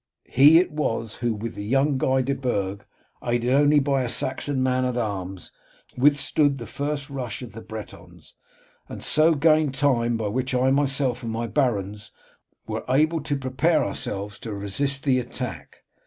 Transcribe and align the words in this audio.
He 0.25 0.57
it 0.57 0.71
was 0.71 1.13
who, 1.17 1.31
with 1.35 1.53
the 1.53 1.63
young 1.63 1.99
Guy 1.99 2.23
de 2.23 2.33
Burg, 2.33 2.87
and 3.21 3.35
aided 3.35 3.51
only 3.53 3.79
by 3.79 4.01
a 4.01 4.09
Saxon 4.09 4.63
man 4.63 4.83
at 4.83 4.97
arms, 4.97 5.51
withstood 5.95 6.57
the 6.57 6.65
first 6.65 7.11
rush 7.11 7.43
of 7.43 7.51
the 7.51 7.61
Bretons, 7.61 8.33
and 8.89 9.03
so 9.03 9.35
gained 9.35 9.75
time 9.75 10.17
by 10.17 10.27
which 10.29 10.55
I 10.55 10.71
myself 10.71 11.21
and 11.21 11.31
my 11.31 11.45
barons 11.45 12.11
were 12.65 12.83
able 12.89 13.21
to 13.21 13.37
prepare 13.37 13.85
ourselves 13.85 14.39
to 14.39 14.55
resist 14.55 15.03
the 15.03 15.19
attack. 15.19 15.83